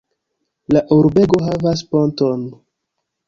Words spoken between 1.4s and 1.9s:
havas